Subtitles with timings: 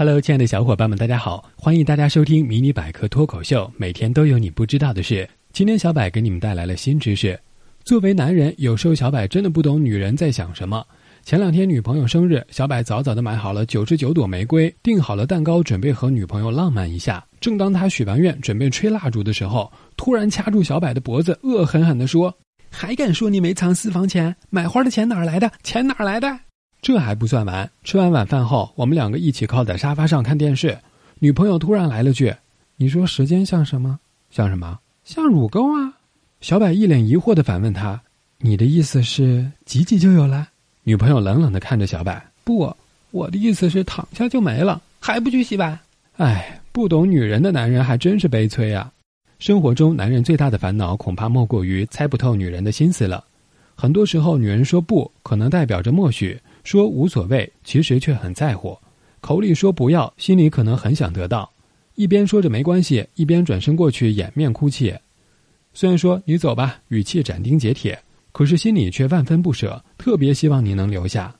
[0.00, 1.44] Hello，亲爱的小伙伴们，大家好！
[1.56, 5.28] 欢迎大家收听迷你百科脱口秀，每天都有你不知道的事。
[5.52, 7.36] 今天小柏给你们带来了新知识。
[7.82, 10.86] 作为男人，有时候小柏真的不懂女人在想什么。
[11.24, 17.26] 前两天女朋友生日，小柏早早的买好了九十九朵玫瑰，订好了蛋糕，准备和女朋友浪漫一下。
[17.40, 22.32] 正当他许完愿，准备吹蜡烛的时候，突然掐住小柏的脖子，恶狠狠地说
[22.70, 24.32] ：“还敢说你没藏私房钱？
[24.48, 25.50] 买花的钱哪来的？
[25.64, 26.38] 钱哪来的？”
[26.80, 30.78] 这还不算完，吃完晚饭后，我们两个一起靠在沙发上看电视。
[31.18, 32.32] 女朋友突然来了句
[32.76, 33.98] ：“你说时间像什么？
[34.30, 34.78] 像什么？
[35.04, 35.92] 像乳沟啊！”
[36.40, 38.00] 小柏一脸疑惑的反问他
[38.38, 40.48] ：“你的意思是挤挤就有了？”
[40.84, 42.72] 女朋友冷冷的看着小柏：“不，
[43.10, 45.78] 我的意思是躺下就没了，还不去洗碗？”
[46.16, 48.90] 哎，不懂女人的男人还真是悲催啊！
[49.40, 53.24] 生活中，男人最大的烦恼恐怕莫过于猜不透女人的心思了。
[53.74, 56.40] 很多时候，女人说不，可能代表着默许。
[56.68, 58.78] 说无所谓，其实却很在乎；
[59.22, 61.50] 口里说不要，心里可能很想得到。
[61.94, 64.94] 一边说着没关系，一边转身过去掩面哭泣。
[65.72, 67.98] 虽然说你走吧，语气斩钉截铁，
[68.32, 71.34] 可是心里却万分不舍，特别希望你能留下。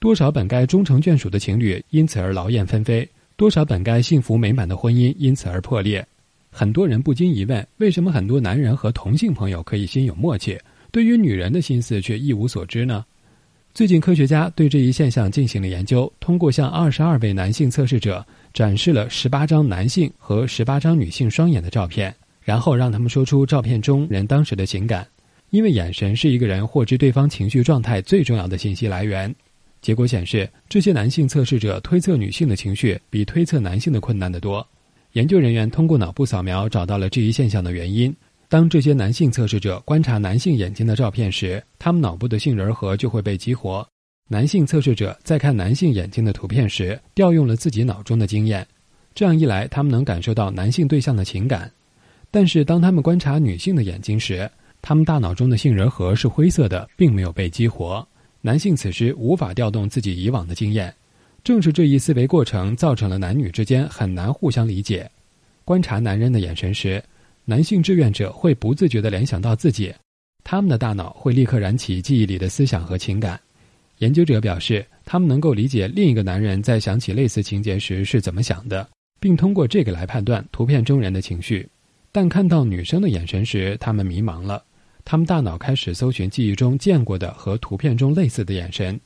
[0.00, 6.04] 多少本该终成眷属的情侣因此而劳燕分飞，多少本该幸福美满的婚姻因此而破裂。
[6.50, 10.58] 很多人不禁疑问：为什么很多男人和同性朋友可以心有默契，
[10.90, 13.04] 对于女人的心思却一无所知呢？
[13.74, 25.08] 最近，科学家对这一现象进行了研究，通过向二十二位男性测试者展示了十八张男性和十八张女性双眼的照片，然后让他们说出照片中人当时的情感。
[25.48, 29.34] 因为眼神是一个人获知对方情绪状态最重要的信息来源。
[29.80, 34.66] 结果显示，这些男性测试者推测女性的情绪比推测男性的困难得多。
[35.12, 38.14] 研究人员通过脑部扫描找到了这一现象的原因。
[38.52, 43.88] 当这些男性测试者观察男性眼睛的照片时，他们脑部的杏仁核就会被激活。
[44.28, 48.66] 男性测试者在看男性眼睛的图片时，调用了自己脑中的经验，
[49.14, 51.72] 这样一来，他们能感受到男性对象的情感。
[52.30, 54.50] 但是，当他们观察女性的眼睛时，
[54.82, 58.06] 他们大脑中的杏仁核是灰色的，并没有被激活。
[58.42, 60.94] 男性此时无法调动自己以往的经验。
[61.42, 65.10] 正是这一思维过程，造成了男女之间很难互相理解。
[65.64, 67.02] 观察男人的眼神时，
[67.44, 69.92] 男性志愿者会不自觉地联想到自己，
[70.44, 73.38] 他们的大脑会立刻燃起记忆里的思想和情感。
[73.98, 78.88] 研究者表示，他们能够理解另一个男人在想起类似情节时是怎么想的，
[79.18, 81.68] 并通过这个来判断图片中人的情绪。
[82.12, 84.62] 但看到女生的眼神时，他们迷茫了，
[85.04, 88.98] 他们大脑开始搜寻记忆中见过的和图片中类似的眼神。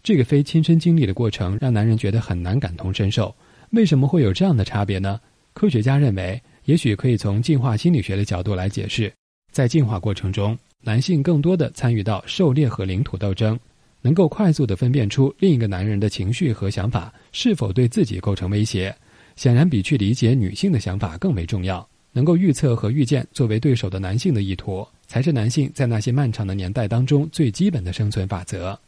[0.00, 3.34] 这个非亲身经历的过程让男人觉得很难感同身受。
[3.70, 5.20] 为什么会有这样的差别呢？
[5.54, 6.40] 科学家认为。
[6.70, 9.12] 也许可以从进化心理学的角度来解释，
[9.50, 13.58] 在进化过程中，男性更多的参与到狩猎和领土斗争，
[14.00, 18.94] 能够快速的分辨出另一个男人的情绪和想法是否对自己构成威胁，
[19.34, 21.84] 显然比去理解女性的想法更为重要。
[22.12, 28.78] 能够预测和预见作为对手的男性的意图，才是男性在那些漫长的年代当中最基本的生存法则。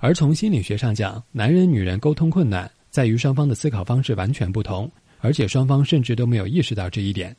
[0.00, 4.90] 而从心理学上讲，男人女人沟通困难在于双方的思考方式完全不同。
[5.20, 7.34] 而且双方甚至都没有意识到这一点。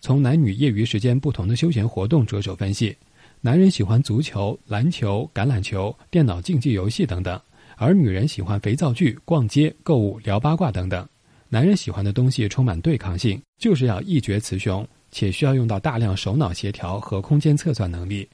[0.00, 2.96] 从男女业余时间不同的休闲活动着手分析，
[3.40, 7.40] 男人喜欢足球、篮球、橄榄球、电脑竞技游戏等等，
[7.76, 11.06] 而女人喜欢肥皂剧、逛街、购物、聊八卦等等。
[11.48, 18.28] 男人喜欢的东西充满对抗性，就是要一决雌雄，且需要用到大量手脑协调和空间测算能力。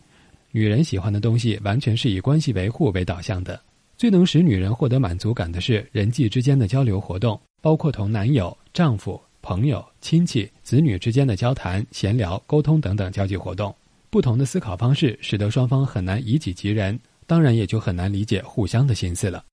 [0.50, 3.58] 女人喜欢的东西完全是以关系维护为导向的。
[3.96, 8.56] 最能使女人获得满足感的是人际之间的交流活动，包括同男友。
[8.72, 13.74] 丈夫、朋友、亲戚、子女之间的交谈、闲聊、沟通等等交际活动，
[14.08, 19.44] 不同的思考方式使得双方很难以己及人，当然也就很难理解互相的心思了。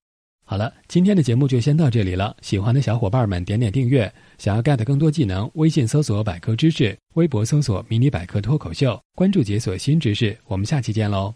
[0.44, 2.34] 好了，今天的节目就先到这里了。
[2.40, 10.36] 喜欢的小伙伴们点点订阅，想要 get 更多技能，微信搜索“百科知识”，微博搜索“迷你百科脱口秀”，关注解锁新知识。
[10.46, 11.32] 我们下期见喽！